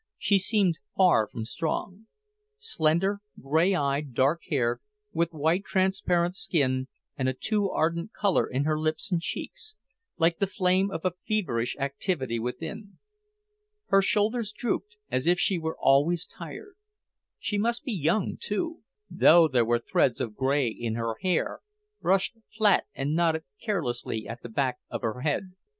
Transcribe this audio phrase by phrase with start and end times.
[0.17, 2.07] She seemed far from strong.
[2.57, 4.81] Slender, grey eyed, dark haired,
[5.13, 6.87] with white transparent skin
[7.19, 9.75] and a too ardent colour in her lips and cheeks,
[10.17, 12.97] like the flame of a feverish activity within.
[13.89, 16.73] Her shoulders drooped, as if she were always tired.
[17.37, 21.59] She must be young, too, though there were threads of grey in her hair,
[22.01, 25.51] brushed flat and knotted carelessly at the back of her head.